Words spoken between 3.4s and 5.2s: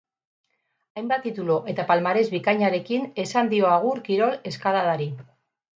dio agur kirol eskaladari.